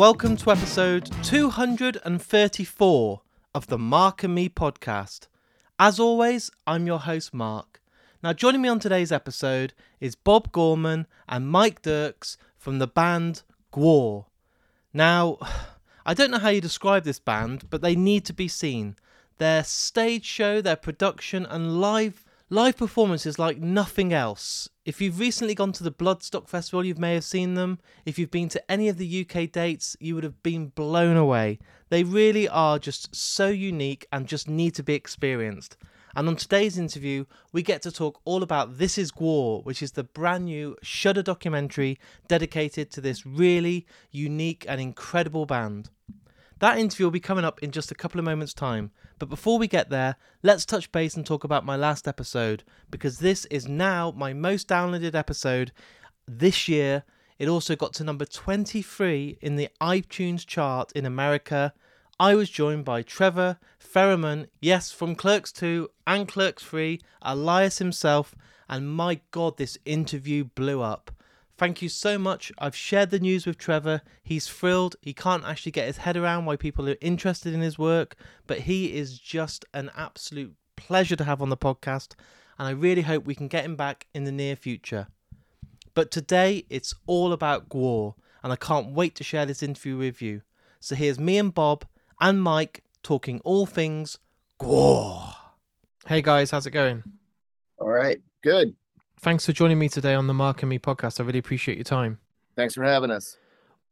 [0.00, 3.20] Welcome to episode 234
[3.54, 5.26] of the Mark and Me podcast.
[5.78, 7.82] As always, I'm your host, Mark.
[8.22, 13.42] Now, joining me on today's episode is Bob Gorman and Mike Derks from the band
[13.74, 14.24] Gwar.
[14.94, 15.36] Now,
[16.06, 18.96] I don't know how you describe this band, but they need to be seen.
[19.36, 24.68] Their stage show, their production, and live live performances like nothing else.
[24.84, 27.78] If you've recently gone to the Bloodstock Festival, you may have seen them.
[28.04, 31.60] If you've been to any of the UK dates, you would have been blown away.
[31.90, 35.76] They really are just so unique and just need to be experienced.
[36.16, 39.92] And on today's interview, we get to talk all about This Is Gwar, which is
[39.92, 45.88] the brand new Shudder documentary dedicated to this really unique and incredible band.
[46.60, 48.90] That interview will be coming up in just a couple of moments' time.
[49.18, 53.18] But before we get there, let's touch base and talk about my last episode, because
[53.18, 55.72] this is now my most downloaded episode
[56.28, 57.04] this year.
[57.38, 61.72] It also got to number 23 in the iTunes chart in America.
[62.18, 68.34] I was joined by Trevor Fehrman, yes, from Clerks 2 and Clerks 3, Elias himself,
[68.68, 71.10] and my god, this interview blew up.
[71.60, 72.50] Thank you so much.
[72.56, 74.00] I've shared the news with Trevor.
[74.22, 74.96] He's thrilled.
[75.02, 78.16] He can't actually get his head around why people are interested in his work,
[78.46, 82.14] but he is just an absolute pleasure to have on the podcast,
[82.58, 85.08] and I really hope we can get him back in the near future.
[85.92, 90.22] But today it's all about Gwar, and I can't wait to share this interview with
[90.22, 90.40] you.
[90.80, 91.84] So here's me and Bob
[92.22, 94.18] and Mike talking all things
[94.58, 95.34] Gwar.
[96.06, 97.02] Hey guys, how's it going?
[97.76, 98.74] All right, good.
[99.22, 101.20] Thanks for joining me today on the Mark and Me podcast.
[101.20, 102.18] I really appreciate your time.
[102.56, 103.36] Thanks for having us.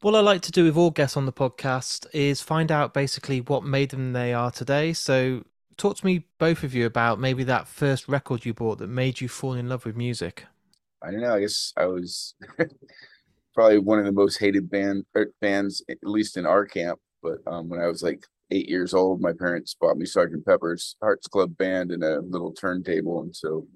[0.01, 3.43] What I like to do with all guests on the podcast is find out basically
[3.43, 4.95] what made them they are today.
[4.95, 5.45] So,
[5.77, 9.21] talk to me, both of you, about maybe that first record you bought that made
[9.21, 10.47] you fall in love with music.
[11.03, 11.35] I don't know.
[11.35, 12.35] I guess I was
[13.55, 17.01] probably one of the most hated band er, bands, at least in our camp.
[17.23, 20.97] But um, when I was like eight years old, my parents bought me Sergeant Pepper's
[21.03, 23.67] Hearts Club Band and a little turntable, and so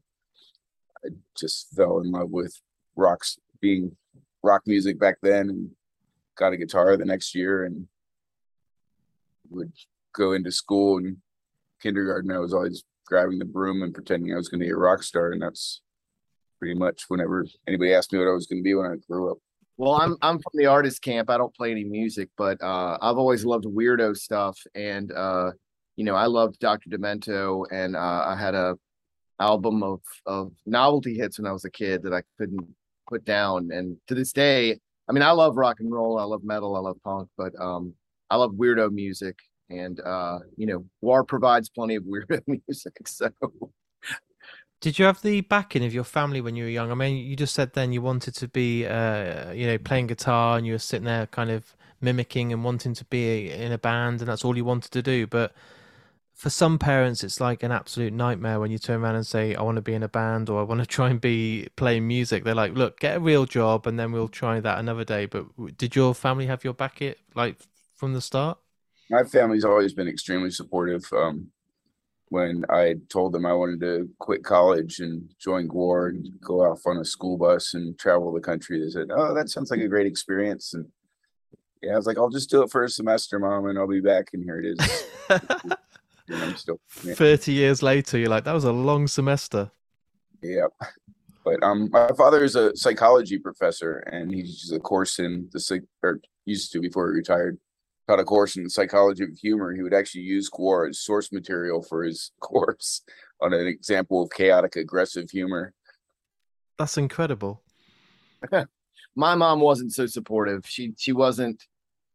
[1.05, 1.09] I
[1.39, 2.61] just fell in love with
[2.97, 3.97] rocks being
[4.43, 5.71] rock music back then and
[6.37, 7.87] got a guitar the next year and
[9.51, 9.73] would
[10.15, 11.17] go into school and
[11.81, 14.77] kindergarten I was always grabbing the broom and pretending I was going to be a
[14.77, 15.81] rock star and that's
[16.59, 19.33] pretty much whenever anybody asked me what I was going to be when I grew
[19.33, 19.39] up.
[19.79, 21.29] Well, I'm I'm from the artist camp.
[21.29, 25.51] I don't play any music, but uh, I've always loved weirdo stuff, and uh,
[25.97, 26.89] you know, I loved Dr.
[26.89, 28.77] Demento, and uh, I had a
[29.43, 32.67] album of of novelty hits when I was a kid that I couldn't
[33.09, 33.71] put down.
[33.73, 36.81] And to this day, I mean, I love rock and roll, I love metal, I
[36.81, 37.95] love punk, but um,
[38.31, 39.37] I love weirdo music.
[39.69, 42.95] And uh, you know, Gwar provides plenty of weirdo music.
[43.07, 43.31] So
[44.81, 46.91] did you have the backing of your family when you were young?
[46.91, 50.59] I mean, you just said then you wanted to be, uh, you know, playing guitar,
[50.59, 54.21] and you were sitting there kind of mimicking and wanting to be in a band,
[54.21, 55.27] and that's all you wanted to do.
[55.29, 55.53] But
[56.35, 59.63] for some parents it's like an absolute nightmare when you turn around and say i
[59.63, 62.45] want to be in a band or i want to try and be playing music.
[62.45, 65.27] They're like look get a real job and then we'll try that another day.
[65.27, 67.57] But did your family have your back it like
[67.95, 68.59] from the start?
[69.11, 71.51] My family's always been extremely supportive um,
[72.33, 76.81] when i told them i wanted to quit college and join gwar and go off
[76.87, 79.87] on a school bus and travel the country they said oh that sounds like a
[79.87, 80.87] great experience and
[81.83, 84.01] yeah i was like i'll just do it for a semester mom and i'll be
[84.01, 85.05] back and here it is
[86.35, 87.15] I'm still yeah.
[87.15, 89.71] 30 years later, you're like, that was a long semester.
[90.43, 90.67] Yeah.
[91.45, 95.61] But um, my father is a psychology professor, and he teaches a course in the
[95.61, 97.59] psych, or used to before he retired,
[98.09, 99.75] taught a course in the psychology of humor.
[99.75, 103.03] He would actually use Gwar as source material for his course
[103.41, 105.75] on an example of chaotic aggressive humor.
[106.79, 107.63] That's incredible.
[109.17, 110.65] my mom wasn't so supportive.
[110.67, 111.65] She she wasn't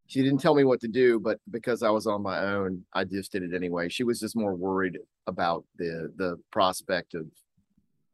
[0.07, 3.03] she didn't tell me what to do, but because I was on my own, I
[3.03, 3.89] just did it anyway.
[3.89, 7.27] She was just more worried about the the prospect of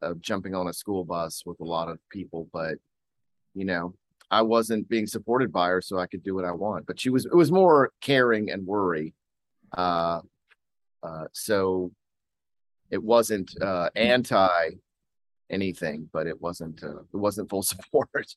[0.02, 2.74] of jumping on a school bus with a lot of people, but
[3.54, 3.94] you know,
[4.30, 6.86] I wasn't being supported by her, so I could do what I want.
[6.86, 9.14] But she was it was more caring and worry.
[9.76, 10.20] Uh,
[11.02, 11.92] uh, so
[12.90, 14.70] it wasn't uh, anti
[15.48, 18.34] anything, but it wasn't uh, it wasn't full support.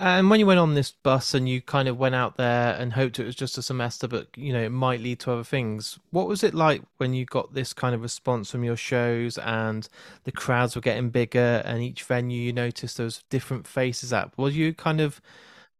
[0.00, 2.92] And when you went on this bus and you kind of went out there and
[2.92, 5.98] hoped it was just a semester, but you know it might lead to other things.
[6.10, 9.88] What was it like when you got this kind of response from your shows and
[10.22, 14.30] the crowds were getting bigger and each venue you noticed there was different faces at?
[14.38, 15.20] Was you kind of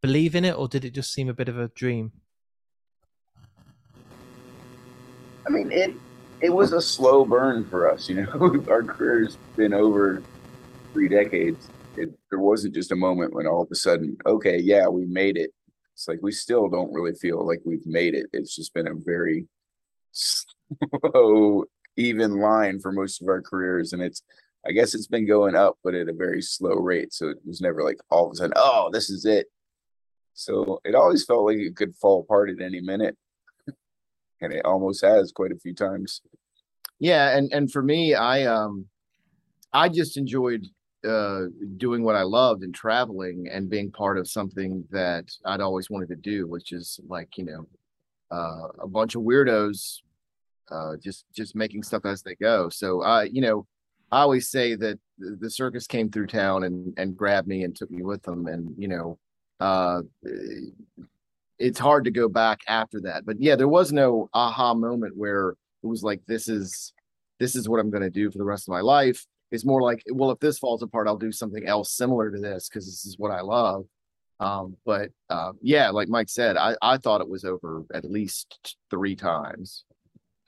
[0.00, 2.11] believe in it or did it just seem a bit of a dream?
[5.47, 5.94] I mean it
[6.41, 8.64] it was a slow burn for us, you know.
[8.69, 10.25] Our career's been over
[10.93, 11.69] three decades
[11.99, 15.37] it, there wasn't just a moment when all of a sudden, okay, yeah, we made
[15.37, 15.50] it.
[15.95, 18.27] It's like we still don't really feel like we've made it.
[18.33, 19.47] It's just been a very
[20.12, 21.65] slow,
[21.97, 24.23] even line for most of our careers, and it's.
[24.67, 27.15] I guess it's been going up, but at a very slow rate.
[27.15, 29.47] So it was never like all of a sudden, oh, this is it.
[30.35, 33.17] So it always felt like it could fall apart at any minute.
[34.41, 36.21] And it almost has quite a few times.
[37.00, 38.87] Yeah, and and for me, I um
[39.73, 40.67] I just enjoyed
[41.06, 41.43] uh
[41.77, 46.09] doing what I loved and traveling and being part of something that I'd always wanted
[46.09, 47.67] to do, which is like, you know,
[48.31, 49.99] uh a bunch of weirdos
[50.71, 52.69] uh just just making stuff as they go.
[52.69, 53.67] So I, you know,
[54.11, 57.91] I always say that the, circus came through town and and grabbed me and took
[57.91, 59.19] me with them and, you know,
[59.61, 60.03] uh
[61.59, 63.25] it's hard to go back after that.
[63.27, 65.50] But yeah, there was no aha moment where
[65.83, 66.93] it was like this is
[67.39, 69.25] this is what I'm going to do for the rest of my life.
[69.50, 72.69] It's more like, well, if this falls apart, I'll do something else similar to this
[72.69, 73.87] because this is what I love.
[74.41, 78.77] Um, but uh, yeah, like Mike said, I, I thought it was over at least
[78.91, 79.85] three times.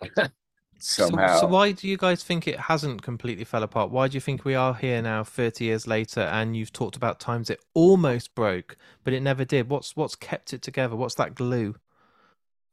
[0.06, 0.30] Somehow.
[0.82, 3.90] So, so why do you guys think it hasn't completely fell apart?
[3.90, 7.20] Why do you think we are here now, thirty years later, and you've talked about
[7.20, 9.68] times it almost broke, but it never did?
[9.68, 10.96] What's what's kept it together?
[10.96, 11.74] What's that glue?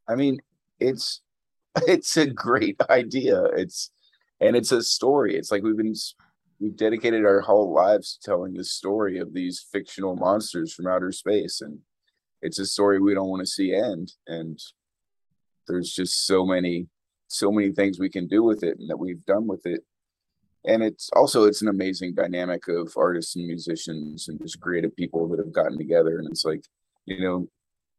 [0.08, 0.40] I mean,
[0.80, 1.20] it's
[1.86, 3.44] it's a great idea.
[3.44, 3.92] It's
[4.40, 5.36] and it's a story.
[5.36, 5.96] It's like we've been
[6.60, 11.12] we've dedicated our whole lives to telling the story of these fictional monsters from outer
[11.12, 11.80] space, and
[12.42, 14.14] it's a story we don't want to see end.
[14.28, 14.60] And
[15.68, 16.88] there's just so many
[17.28, 19.84] so many things we can do with it and that we've done with it
[20.66, 25.28] and it's also it's an amazing dynamic of artists and musicians and just creative people
[25.28, 26.64] that have gotten together and it's like
[27.06, 27.48] you know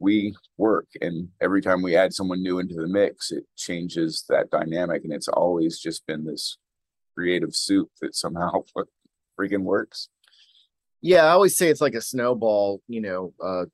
[0.01, 4.51] we work and every time we add someone new into the mix it changes that
[4.51, 6.59] dynamic and it's always just been this
[7.15, 8.63] creative soup that somehow
[9.39, 10.09] freaking works.
[11.01, 13.65] Yeah i always say it's like a snowball you know uh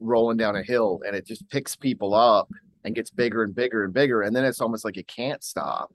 [0.00, 2.48] rolling down a hill and it just picks people up
[2.84, 5.92] and gets bigger and bigger and bigger and then it's almost like it can't stop.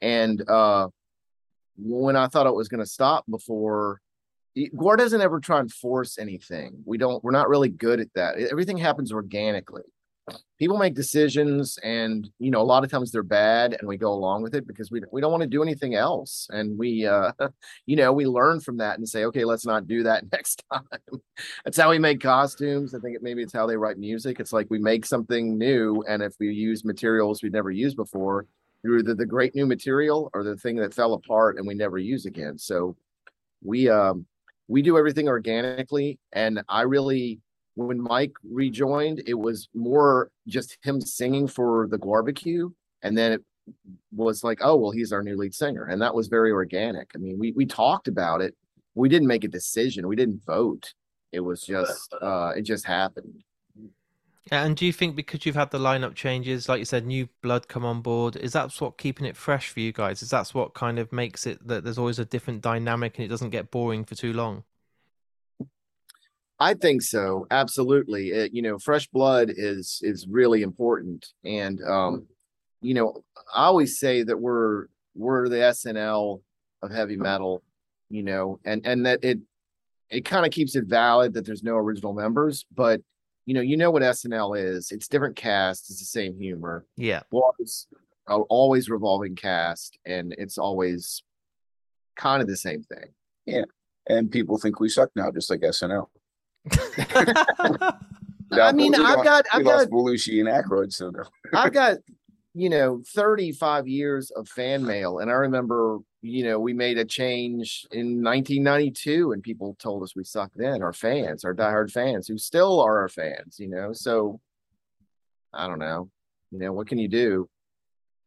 [0.00, 0.88] And uh
[1.76, 4.00] when i thought it was going to stop before
[4.68, 6.82] GWAR doesn't ever try and force anything.
[6.84, 8.38] We don't we're not really good at that.
[8.38, 9.82] Everything happens organically.
[10.60, 14.12] People make decisions and you know a lot of times they're bad and we go
[14.12, 16.46] along with it because we, we don't want to do anything else.
[16.50, 17.32] And we uh
[17.86, 20.84] you know we learn from that and say okay let's not do that next time.
[21.64, 22.94] That's how we make costumes.
[22.94, 24.40] I think it, maybe it's how they write music.
[24.40, 28.46] It's like we make something new and if we use materials we've never used before
[28.82, 31.98] you're either the great new material or the thing that fell apart and we never
[31.98, 32.58] use again.
[32.58, 32.96] So
[33.62, 34.26] we um
[34.70, 37.40] we do everything organically and i really
[37.86, 42.70] when Mike rejoined, it was more just him singing for the barbecue,
[43.02, 43.42] and then it
[44.12, 47.10] was like, oh well, he's our new lead singer, and that was very organic.
[47.14, 48.54] I mean, we we talked about it,
[48.94, 50.92] we didn't make a decision, we didn't vote.
[51.32, 53.42] It was just uh, it just happened.
[54.50, 57.68] And do you think because you've had the lineup changes, like you said, new blood
[57.68, 60.22] come on board, is that what keeping it fresh for you guys?
[60.22, 63.28] Is that what kind of makes it that there's always a different dynamic and it
[63.28, 64.64] doesn't get boring for too long?
[66.58, 67.46] I think so.
[67.50, 68.30] Absolutely.
[68.30, 71.26] It, you know, fresh blood is is really important.
[71.44, 72.26] And um,
[72.80, 76.40] you know, I always say that we're we're the SNL
[76.82, 77.62] of heavy metal,
[78.08, 79.38] you know, and and that it
[80.10, 83.00] it kind of keeps it valid that there's no original members, but
[83.50, 84.92] you know, you know what SNL is.
[84.92, 86.86] It's different cast, it's the same humor.
[86.96, 87.22] Yeah.
[87.32, 87.88] Always,
[88.28, 91.24] always revolving cast, and it's always
[92.14, 93.08] kind of the same thing.
[93.46, 93.64] Yeah.
[94.08, 96.06] And people think we suck now, just like SNL.
[98.52, 101.10] I mean, I've got, I've got Belushi and Aykroyd, so
[101.52, 101.96] I've got,
[102.54, 107.04] you know, 35 years of fan mail, and I remember, you know, we made a
[107.04, 110.82] change in 1992, and people told us we sucked then.
[110.82, 113.92] Our fans, our diehard fans, who still are our fans, you know.
[113.92, 114.40] So,
[115.52, 116.10] I don't know,
[116.50, 117.48] you know, what can you do?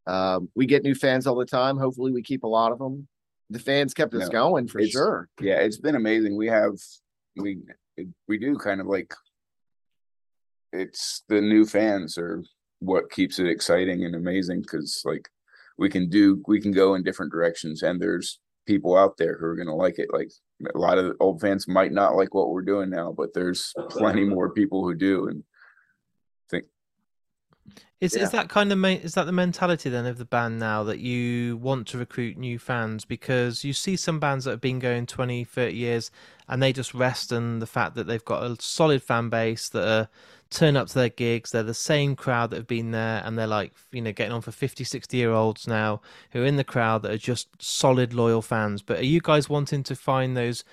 [0.08, 1.78] Um, we get new fans all the time.
[1.78, 3.08] Hopefully, we keep a lot of them.
[3.50, 5.30] The fans kept us no, going for sure.
[5.40, 6.36] Yeah, it's been amazing.
[6.36, 6.74] We have
[7.38, 7.60] we
[8.28, 9.14] we do kind of like
[10.72, 12.44] it's the new fans are
[12.80, 15.30] what keeps it exciting and amazing because like
[15.78, 19.46] we can do we can go in different directions and there's people out there who
[19.46, 20.10] are going to like it.
[20.14, 20.32] Like
[20.74, 24.24] a lot of old fans might not like what we're doing now but there's plenty
[24.24, 25.44] more people who do and
[26.50, 26.66] think
[28.04, 28.24] is yeah.
[28.24, 31.56] is that kind of is that the mentality then of the band now that you
[31.58, 33.06] want to recruit new fans?
[33.06, 36.12] Because you see some bands that have been going 20 30 years
[36.50, 39.88] and they just rest on the fact that they've got a solid fan base that
[39.88, 40.10] are
[40.54, 43.48] turn up to their gigs they're the same crowd that have been there and they're
[43.48, 46.64] like you know getting on for 50 60 year olds now who are in the
[46.64, 50.64] crowd that are just solid loyal fans but are you guys wanting to find those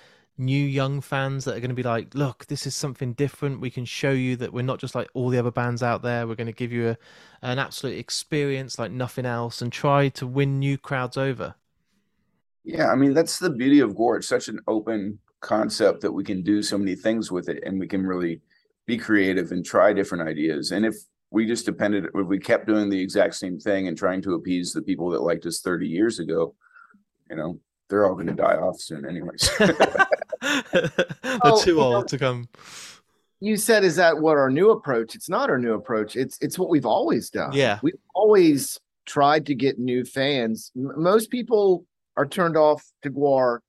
[0.41, 3.61] new young fans that are going to be like, look, this is something different.
[3.61, 6.27] We can show you that we're not just like all the other bands out there.
[6.27, 6.97] We're going to give you a,
[7.41, 11.55] an absolute experience like nothing else and try to win new crowds over.
[12.63, 14.17] Yeah, I mean that's the beauty of Gwar.
[14.17, 17.79] It's such an open concept that we can do so many things with it, and
[17.79, 18.39] we can really
[18.87, 20.71] be creative and try different ideas.
[20.71, 20.95] And if
[21.29, 24.73] we just depended, if we kept doing the exact same thing and trying to appease
[24.73, 26.55] the people that liked us 30 years ago,
[27.29, 27.59] you know,
[27.89, 29.49] they're all going to die off soon, anyways.
[29.59, 32.47] they're Oh, too you old know- to come.
[33.43, 36.15] You said, "Is that what our new approach?" It's not our new approach.
[36.15, 37.51] It's it's what we've always done.
[37.53, 37.79] Yeah.
[37.81, 40.71] we've always tried to get new fans.
[40.75, 41.85] M- most people
[42.17, 43.59] are turned off to Gwar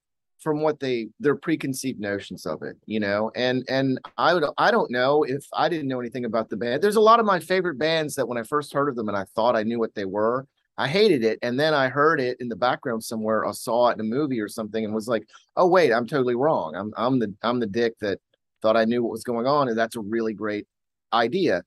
[0.42, 3.30] from what they their preconceived notions of it, you know.
[3.34, 6.82] And and I would I don't know if I didn't know anything about the band.
[6.82, 9.16] There's a lot of my favorite bands that when I first heard of them and
[9.16, 10.46] I thought I knew what they were,
[10.76, 13.94] I hated it, and then I heard it in the background somewhere, or saw it
[13.94, 16.74] in a movie or something, and was like, "Oh wait, I'm totally wrong.
[16.74, 18.18] I'm I'm the I'm the dick that
[18.62, 20.66] thought I knew what was going on, and that's a really great
[21.12, 21.62] idea."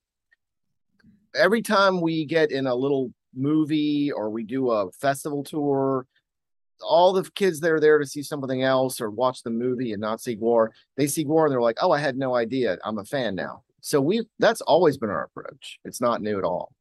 [1.34, 6.06] Every time we get in a little movie or we do a festival tour,
[6.82, 10.02] all the kids that are there to see something else or watch the movie and
[10.02, 12.78] not see Gwar, they see Gwar and they're like, "Oh, I had no idea.
[12.84, 15.80] I'm a fan now." So we that's always been our approach.
[15.86, 16.72] It's not new at all.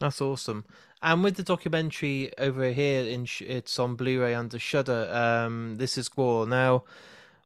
[0.00, 0.64] That's awesome.
[1.02, 5.08] And with the documentary over here, in it's on Blu-ray under Shudder.
[5.12, 6.84] Um, this is Gwar Now,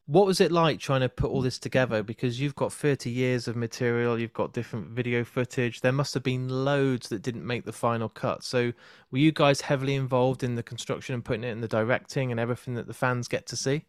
[0.06, 1.44] what was it like trying to put all mm.
[1.44, 2.02] this together?
[2.02, 5.80] Because you've got 30 years of material, you've got different video footage.
[5.80, 8.44] There must have been loads that didn't make the final cut.
[8.44, 8.73] So,
[9.11, 12.38] were you guys heavily involved in the construction and putting it in the directing and
[12.38, 13.84] everything that the fans get to see?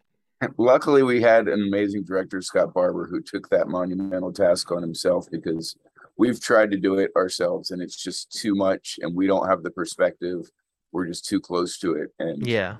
[0.58, 5.26] Luckily, we had an amazing director, Scott Barber, who took that monumental task on himself
[5.30, 5.76] because
[6.18, 9.62] we've tried to do it ourselves and it's just too much and we don't have
[9.62, 10.50] the perspective.
[10.92, 12.12] We're just too close to it.
[12.18, 12.76] And Yeah.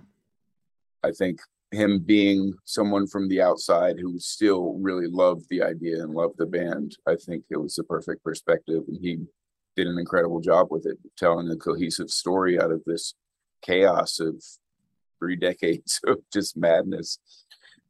[1.03, 1.41] I think
[1.77, 6.47] him being someone from the outside who still really loved the idea and loved the
[6.47, 8.83] band, I think it was the perfect perspective.
[8.89, 9.19] And he
[9.77, 13.15] did an incredible job with it, telling a cohesive story out of this
[13.63, 14.43] chaos of
[15.19, 17.19] three decades of just madness.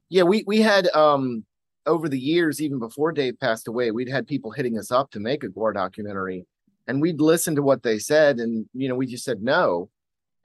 [0.09, 1.45] Yeah, we we had um
[1.87, 5.21] over the years, even before Dave passed away, we'd had people hitting us up to
[5.21, 6.45] make a Gwar documentary,
[6.87, 9.89] and we'd listen to what they said, and you know, we just said no.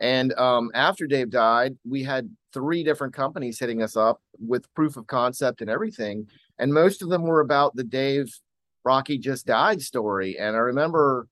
[0.02, 4.98] And um, after Dave died, we had three different companies hitting us up with proof
[4.98, 6.28] of concept and everything,
[6.60, 8.34] and most of them were about the Dave
[8.86, 10.40] Brockie just died story.
[10.40, 11.28] And I remember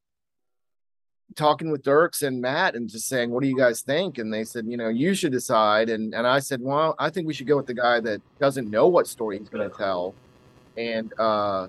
[1.36, 4.44] talking with Derks and Matt and just saying, "What do you guys think?" And they
[4.44, 7.48] said, "You know, you should decide." And and I said, "Well, I think we should
[7.48, 10.14] go with the guy that doesn't know what story he's going to tell,
[10.78, 11.68] and uh,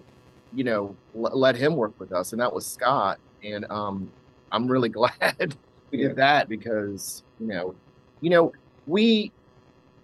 [0.55, 3.19] you know, l- let him work with us." And that was Scott.
[3.43, 4.13] And um,
[4.53, 5.57] I'm really glad
[5.91, 7.75] we did that because you know,
[8.21, 8.53] you know,
[8.87, 9.33] we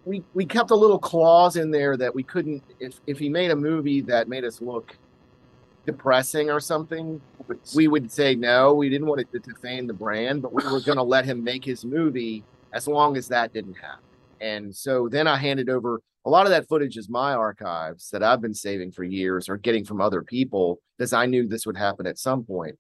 [0.07, 3.51] we we kept a little clause in there that we couldn't if if he made
[3.51, 4.97] a movie that made us look
[5.85, 7.21] depressing or something
[7.75, 10.81] we would say no we didn't want it to defame the brand but we were
[10.81, 14.03] going to let him make his movie as long as that didn't happen.
[14.41, 18.23] And so then i handed over a lot of that footage is my archives that
[18.23, 21.77] i've been saving for years or getting from other people because i knew this would
[21.77, 22.77] happen at some point.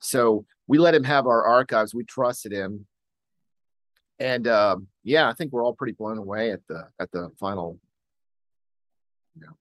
[0.00, 2.86] So we let him have our archives we trusted him
[4.20, 7.80] and um, yeah i think we're all pretty blown away at the at the final
[9.34, 9.56] you know,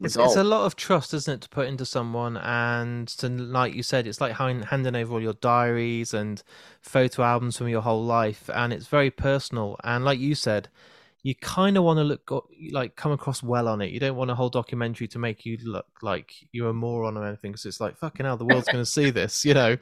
[0.00, 2.36] It's, it's a lot of trust, isn't it, to put into someone?
[2.38, 6.42] And to, like you said, it's like hand- handing over all your diaries and
[6.80, 9.76] photo albums from your whole life, and it's very personal.
[9.84, 10.68] And like you said,
[11.22, 13.90] you kind of want to look go- like come across well on it.
[13.90, 17.26] You don't want a whole documentary to make you look like you're a moron or
[17.26, 19.76] anything, because it's like fucking hell, the world's going to see this, you know.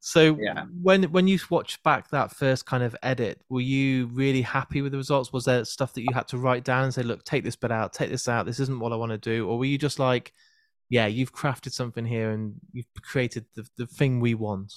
[0.00, 0.64] So Yeah.
[0.82, 4.92] when when you watched back that first kind of edit, were you really happy with
[4.92, 5.32] the results?
[5.32, 7.72] Was there stuff that you had to write down and say, "Look, take this bit
[7.72, 8.46] out, take this out.
[8.46, 10.32] This isn't what I want to do," or were you just like,
[10.88, 14.74] "Yeah, you've crafted something here and you've created the the thing we want"?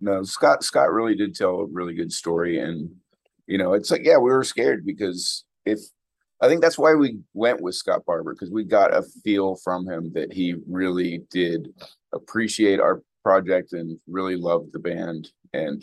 [0.00, 2.90] No, Scott Scott really did tell a really good story, and
[3.46, 5.80] you know, it's like yeah, we were scared because if
[6.40, 9.88] I think that's why we went with Scott Barber because we got a feel from
[9.88, 11.72] him that he really did
[12.12, 15.30] appreciate our project and really loved the band.
[15.52, 15.82] And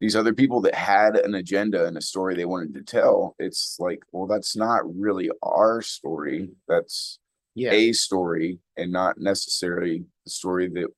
[0.00, 3.76] these other people that had an agenda and a story they wanted to tell it's
[3.78, 6.50] like well that's not really our story.
[6.68, 7.18] That's
[7.54, 7.72] yeah.
[7.72, 10.88] a story and not necessarily the story that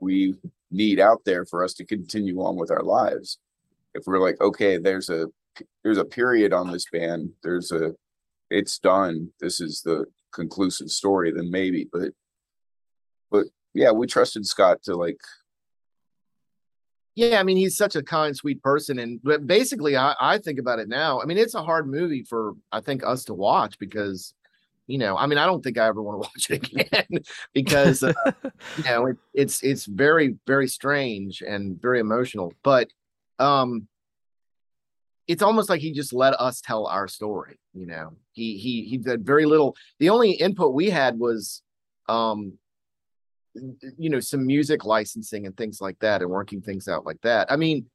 [0.00, 0.34] we
[0.70, 3.38] need out there for us to continue on with our lives
[3.94, 5.26] if we're like okay there's a
[5.82, 7.92] there's a period on this band there's a
[8.50, 12.10] it's done this is the conclusive story then maybe but
[13.30, 15.18] but yeah we trusted scott to like
[17.14, 20.58] Yeah, I mean, he's such a kind, sweet person, and but basically, I, I think
[20.58, 21.20] about it now.
[21.22, 24.34] I mean, it's a hard movie for I think us to watch because,
[24.88, 27.22] you know, I mean, I don't think I ever want to watch it again
[27.52, 28.12] because uh,
[28.76, 32.52] you know it, it's it's very very strange and very emotional.
[32.64, 32.88] But
[33.38, 33.88] um,
[35.26, 37.58] it's almost like he just let us tell our story.
[37.72, 39.76] You know, he he he did very little.
[39.98, 41.62] The only input we had was
[42.08, 42.58] um
[43.98, 47.50] you know some music licensing and things like that and working things out like that
[47.52, 47.86] i mean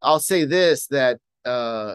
[0.00, 1.94] i'll say this that uh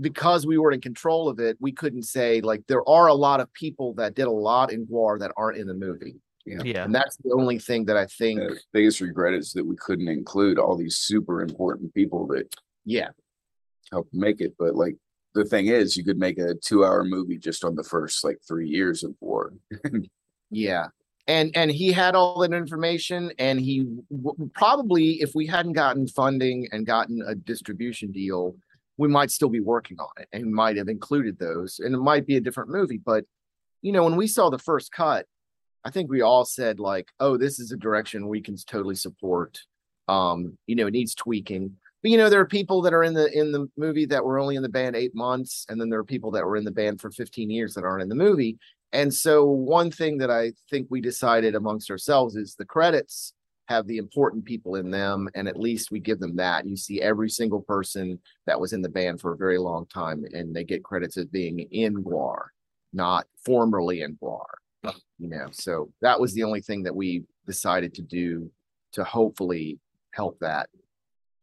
[0.00, 3.40] because we were in control of it we couldn't say like there are a lot
[3.40, 6.62] of people that did a lot in Gwar that aren't in the movie Yeah.
[6.64, 6.84] Yeah.
[6.84, 10.08] and that's the only thing that i think The biggest regret is that we couldn't
[10.08, 12.52] include all these super important people that
[12.84, 13.10] yeah
[13.92, 14.54] helped make it.
[14.58, 14.96] But like
[15.34, 18.68] the thing is, you could make a two-hour movie just on the first like three
[18.68, 19.50] years of Gwar.
[20.50, 20.86] yeah
[21.28, 26.06] and and he had all that information and he w- probably if we hadn't gotten
[26.06, 28.54] funding and gotten a distribution deal
[28.98, 32.26] we might still be working on it and might have included those and it might
[32.26, 33.24] be a different movie but
[33.80, 35.24] you know when we saw the first cut
[35.84, 39.58] i think we all said like oh this is a direction we can totally support
[40.08, 43.14] um you know it needs tweaking but you know there are people that are in
[43.14, 46.00] the in the movie that were only in the band eight months and then there
[46.00, 48.58] are people that were in the band for 15 years that aren't in the movie
[48.92, 53.32] and so one thing that I think we decided amongst ourselves is the credits
[53.68, 56.66] have the important people in them, and at least we give them that.
[56.66, 60.24] You see every single person that was in the band for a very long time,
[60.34, 62.48] and they get credits as being in Gwar,
[62.92, 64.44] not formerly in Gwar.
[65.18, 68.50] You know, so that was the only thing that we decided to do
[68.92, 69.78] to hopefully
[70.10, 70.68] help that,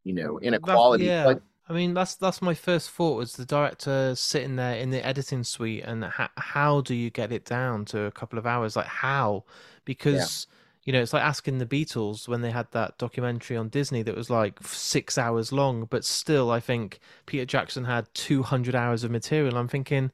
[0.04, 1.06] you know, inequality.
[1.06, 1.24] yeah.
[1.24, 5.06] But I mean, that's that's my first thought was the director sitting there in the
[5.06, 8.76] editing suite, and ha- how do you get it down to a couple of hours?
[8.76, 9.46] Like how?
[9.86, 10.48] Because
[10.84, 14.16] you know, it's like asking the Beatles when they had that documentary on Disney that
[14.16, 19.04] was like six hours long, but still, I think Peter Jackson had two hundred hours
[19.04, 19.56] of material.
[19.56, 20.12] I'm thinking,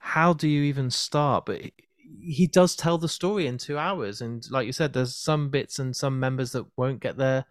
[0.00, 1.46] how do you even start?
[1.46, 1.62] But
[2.20, 5.78] he- does tell the story in two hours, and like you said, there's some bits
[5.78, 7.44] and some members that won't get there,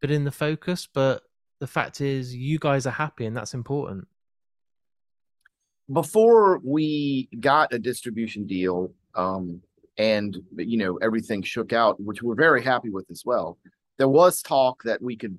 [0.00, 1.22] but in the focus, but
[1.58, 4.06] the fact is you guys are happy and that's important.
[5.90, 9.62] Before we got a distribution deal um
[9.96, 13.56] and you know everything shook out which we're very happy with as well
[13.96, 15.38] there was talk that we could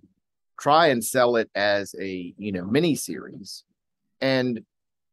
[0.59, 3.63] try and sell it as a you know mini series.
[4.19, 4.61] And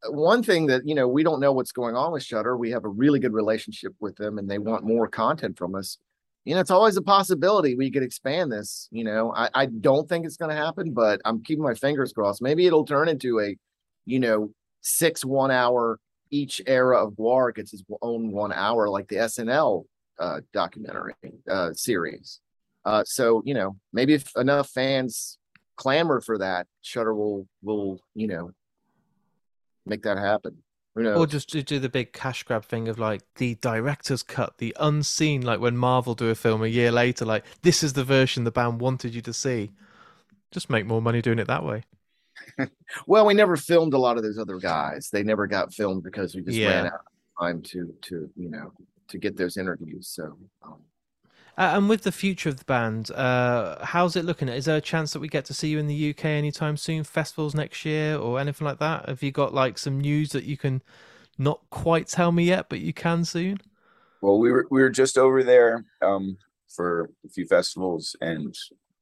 [0.09, 2.85] one thing that you know we don't know what's going on with Shudder we have
[2.85, 5.99] a really good relationship with them and they want more content from us
[6.45, 10.09] you know it's always a possibility we could expand this you know i, I don't
[10.09, 13.41] think it's going to happen but i'm keeping my fingers crossed maybe it'll turn into
[13.41, 13.57] a
[14.05, 14.51] you know
[14.83, 15.99] six one hour
[16.35, 19.85] each era of Gwar gets its own one hour like the SNL
[20.19, 21.15] uh, documentary
[21.49, 22.41] uh, series.
[22.85, 25.39] Uh, so you know maybe if enough fans
[25.77, 28.51] clamor for that, Shudder will will you know
[29.87, 30.57] make that happen.
[30.97, 34.77] Or just to do the big cash grab thing of like the director's cut the
[34.79, 38.45] unseen like when marvel do a film a year later like this is the version
[38.45, 39.73] the band wanted you to see
[40.53, 41.83] just make more money doing it that way
[43.07, 45.09] well, we never filmed a lot of those other guys.
[45.11, 46.69] They never got filmed because we just Yeah.
[46.69, 48.73] ran out of time to to you know
[49.09, 50.09] to get those interviews.
[50.09, 50.81] So um,
[51.57, 54.49] Uh, and with the future of the band, uh, how's it looking?
[54.49, 57.05] Is there a chance that we get to see you in the UK anytime soon?
[57.05, 59.09] Festivals next year or anything like that?
[59.09, 60.83] Have you got like some news that you can
[61.39, 63.61] not quite tell me yet, but you can soon?
[64.21, 66.39] Well, we were we were just over there um
[66.75, 68.55] for a few festivals and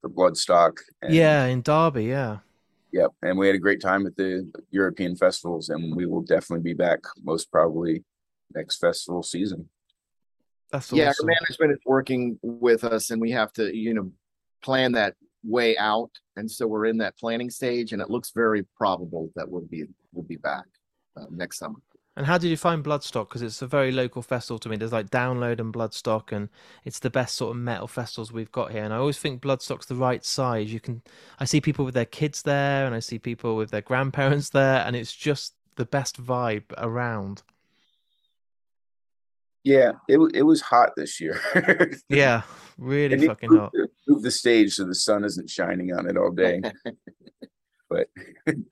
[0.02, 0.78] for Bloodstock.
[1.00, 2.04] And, yeah, in Derby.
[2.04, 2.38] Yeah,
[2.92, 3.12] Yep.
[3.22, 6.74] And we had a great time at the European festivals, and we will definitely be
[6.74, 8.04] back most probably
[8.54, 9.68] next festival season.
[10.72, 14.10] That's yeah, our management is working with us, and we have to you know
[14.62, 16.10] plan that way out.
[16.36, 19.84] And so we're in that planning stage, and it looks very probable that we'll be
[20.12, 20.64] we'll be back
[21.16, 21.78] uh, next summer.
[22.14, 23.28] And how did you find Bloodstock?
[23.28, 24.76] Because it's a very local festival to me.
[24.76, 26.50] There's like Download and Bloodstock, and
[26.84, 28.84] it's the best sort of metal festivals we've got here.
[28.84, 30.72] And I always think Bloodstock's the right size.
[30.72, 31.02] You can,
[31.40, 34.84] I see people with their kids there, and I see people with their grandparents there,
[34.86, 37.42] and it's just the best vibe around.
[39.64, 41.40] Yeah, it it was hot this year.
[42.08, 42.42] Yeah,
[42.78, 43.72] really And fucking moved hot.
[43.72, 46.60] the- moved the stage so the sun isn't shining on it all day.
[47.90, 48.08] but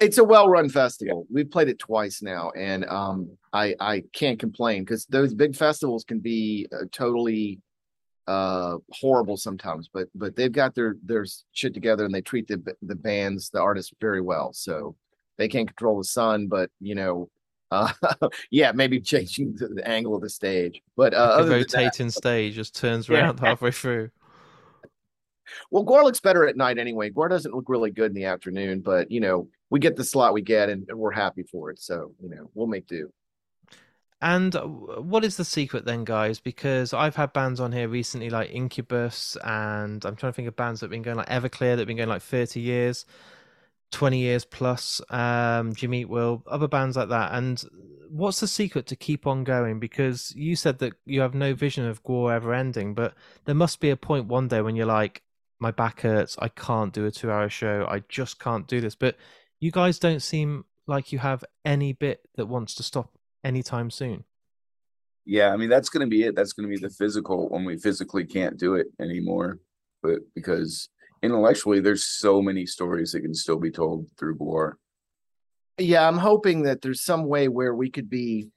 [0.00, 1.26] it's a well-run festival.
[1.30, 6.04] We've played it twice now, and um, I I can't complain because those big festivals
[6.04, 7.60] can be uh, totally
[8.26, 12.62] uh horrible sometimes but but they've got their their shit together and they treat the
[12.82, 14.94] the bands the artists very well so
[15.38, 17.30] they can't control the sun but you know
[17.70, 17.92] uh
[18.50, 22.54] yeah maybe changing the, angle of the stage but uh Like other that, rotating stage
[22.54, 23.20] just turns Yeah.
[23.20, 24.10] around halfway through.
[25.70, 27.10] Well, Gwar looks better at night anyway.
[27.10, 30.32] Gwar doesn't look really good in the afternoon, but you know, we get the slot
[30.32, 31.80] we get and, and we're happy for it.
[31.80, 33.12] So, you know, we'll make do.
[34.22, 36.40] And uh, what is the secret then, guys?
[36.40, 40.56] Because I've had bands on here recently like Incubus, and I'm trying to think of
[40.56, 43.06] bands that have been going like Everclear that have been going like 30 years,
[43.92, 45.00] 20 years plus.
[45.10, 47.32] Um, Jimmy Will, other bands like that.
[47.34, 47.62] And
[48.08, 49.78] what's the secret to keep on going?
[49.80, 53.80] Because you said that you have no vision of Gwar ever ending, but there must
[53.80, 55.22] be a point one day when you're like,
[55.58, 56.36] my back hurts.
[56.38, 57.86] I can't do a two hour show.
[57.88, 58.94] I just can't do this.
[58.94, 59.16] But
[59.60, 63.10] you guys don't seem like you have any bit that wants to stop
[63.44, 64.24] anytime soon.
[65.26, 66.34] Yeah, I mean that's going to be it.
[66.34, 69.60] That's going to be the physical when we physically can't do it anymore.
[70.02, 70.88] But because
[71.22, 74.72] intellectually, there's so many stories that can still be told through Gwar.
[75.78, 78.48] Yeah, I'm hoping that there's some way where we could be,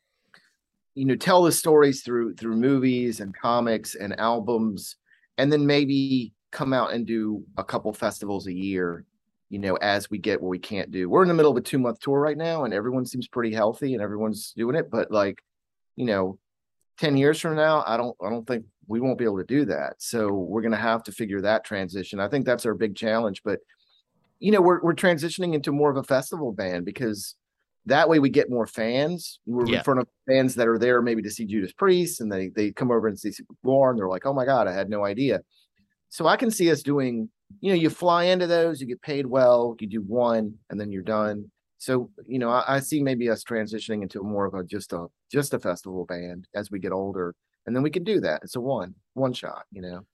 [0.96, 4.98] you know, tell the stories through through movies and comics and albums,
[5.38, 9.06] and then maybe come out and do a couple festivals a year
[9.54, 11.08] you know, as we get what we can't do.
[11.08, 13.54] We're in the middle of a two month tour right now, and everyone seems pretty
[13.54, 14.90] healthy and everyone's doing it.
[14.90, 15.44] But like,
[15.96, 16.40] you know,
[16.98, 19.66] 10 years from now, I don't I don't think we won't be able to do
[19.66, 19.96] that.
[20.00, 22.20] So we're gonna have to figure that transition.
[22.20, 23.42] I think that's our big challenge.
[23.44, 23.60] But
[24.40, 27.36] you know, we're we're transitioning into more of a festival band because
[27.86, 29.40] that way we get more fans.
[29.46, 29.80] We're yeah.
[29.80, 32.72] in front of fans that are there maybe to see Judas Priest and they they
[32.72, 33.32] come over and see
[33.66, 35.42] Gwar and they're like, oh my God, I had no idea.
[36.10, 37.30] So I can see us doing
[37.62, 40.92] you know, you fly into those, you get paid well, you do one, and then
[40.92, 41.50] you're done.
[41.84, 45.08] So, you know, I, I see maybe us transitioning into more of a just a
[45.30, 48.40] just a festival band as we get older, and then we can do that.
[48.42, 50.06] It's a one one shot, you know.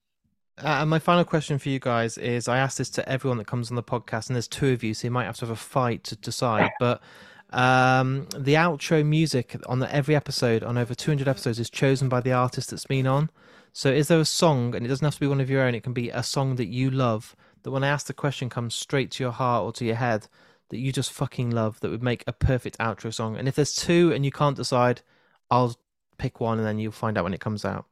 [0.58, 3.45] Uh, and my final question for you guys is: I ask this to everyone that
[3.45, 5.51] comes on the podcast, and there's two of you, so you might have to have
[5.51, 6.71] a fight to decide.
[6.79, 7.03] But
[7.51, 12.19] um, the outro music on the, every episode, on over 200 episodes, is chosen by
[12.19, 13.29] the artist that's been on.
[13.73, 15.75] So, is there a song, and it doesn't have to be one of your own,
[15.75, 18.73] it can be a song that you love, that when I ask the question comes
[18.73, 20.27] straight to your heart or to your head,
[20.69, 23.38] that you just fucking love, that would make a perfect outro song?
[23.38, 25.01] And if there's two and you can't decide,
[25.49, 25.75] I'll
[26.17, 27.86] pick one and then you'll find out when it comes out.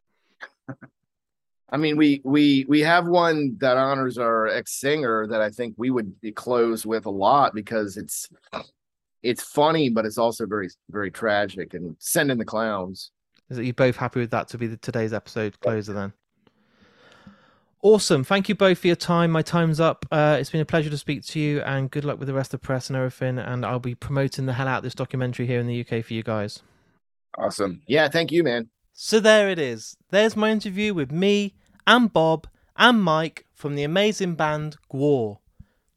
[1.70, 5.74] I mean, we we we have one that honors our ex singer that I think
[5.78, 8.30] we would close with a lot because it's
[9.22, 11.74] it's funny, but it's also very very tragic.
[11.74, 13.12] And send in the clowns.
[13.50, 16.14] Is that you both happy with that to be the, today's episode closer then?
[17.84, 18.24] Awesome.
[18.24, 19.32] Thank you both for your time.
[19.32, 20.06] My time's up.
[20.12, 22.54] Uh, it's been a pleasure to speak to you, and good luck with the rest
[22.54, 23.38] of the press and everything.
[23.38, 26.14] And I'll be promoting the hell out of this documentary here in the UK for
[26.14, 26.64] you guys.
[27.38, 27.84] Awesome.
[27.86, 28.70] Yeah, thank you, man.
[28.94, 29.96] So there it is.
[30.10, 31.54] There's my interview with me
[31.86, 35.38] and Bob and Mike from the amazing band Gwar.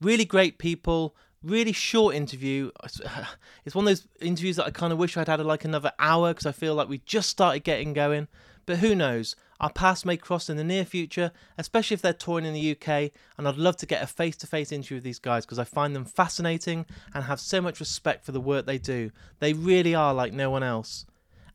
[0.02, 2.70] Really great people, really short interview.
[2.84, 3.00] It's
[3.74, 6.44] one of those interviews that I kind of wish I'd had like another hour because
[6.44, 8.28] I feel like we just started getting going.
[8.66, 9.34] But who knows?
[9.60, 13.12] Our paths may cross in the near future, especially if they're touring in the UK.
[13.36, 15.64] And I'd love to get a face to face interview with these guys because I
[15.64, 19.10] find them fascinating and have so much respect for the work they do.
[19.38, 21.04] They really are like no one else.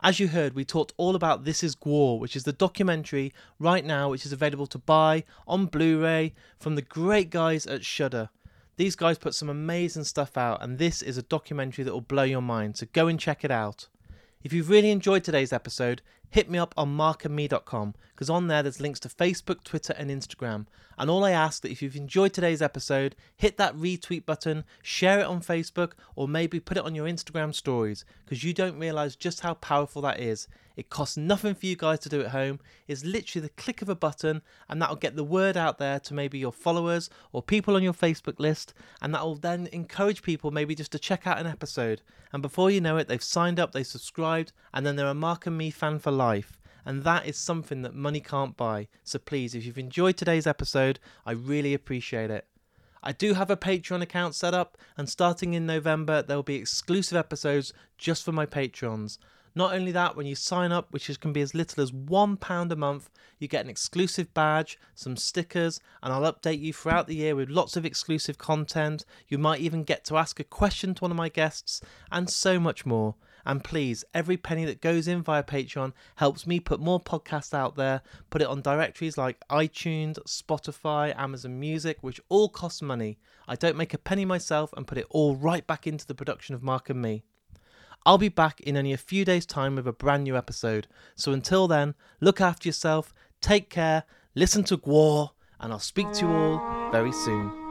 [0.04, 3.84] As you heard, we talked all about This Is Gwar, which is the documentary right
[3.84, 8.30] now, which is available to buy on Blu ray from the great guys at Shudder.
[8.78, 12.24] These guys put some amazing stuff out, and this is a documentary that will blow
[12.24, 13.88] your mind, so go and check it out.
[14.44, 18.80] If you've really enjoyed today's episode, hit me up on markandme.com because on there there's
[18.80, 20.67] links to Facebook, Twitter, and Instagram.
[20.97, 25.19] And all I ask that if you've enjoyed today's episode, hit that retweet button, share
[25.19, 29.17] it on Facebook, or maybe put it on your Instagram stories because you don't realize
[29.17, 30.47] just how powerful that is.
[30.78, 32.62] It costs nothing for you guys to do at home.
[32.88, 36.13] It's literally the click of a button, and that'll get the word out there to
[36.13, 40.75] maybe your followers or people on your Facebook list, and that'll then encourage people maybe
[40.75, 42.01] just to check out an episode.
[42.32, 45.45] And before you know it, they've signed up, they've subscribed, and then they're a Mark
[45.45, 48.88] and Me fan for life and that is something that money can't buy.
[49.04, 52.45] So please, if you've enjoyed today's episode, I really appreciate it.
[53.02, 56.56] I do have a Patreon account set up, and starting in November, there will be
[56.56, 59.19] exclusive episodes just for my patrons.
[59.58, 62.76] Not only that, when you sign up, which can be as little as £1 a
[62.76, 67.36] month, you get an exclusive badge, some stickers, and I'll update you throughout the year
[67.36, 69.06] with lots of exclusive content.
[69.30, 71.80] You might even get to ask a question to one of my guests,
[72.12, 73.15] and so much more.
[73.45, 77.75] And please, every penny that goes in via Patreon helps me put more podcasts out
[77.75, 83.19] there, put it on directories like iTunes, Spotify, Amazon Music, which all cost money.
[83.47, 86.55] I don't make a penny myself and put it all right back into the production
[86.55, 87.23] of Mark and Me.
[88.05, 90.88] I'll be back in only a few days' time with a brand new episode.
[91.15, 94.03] So until then, look after yourself, take care,
[94.36, 97.64] listen to Gwar, and I'll speak to you all very soon.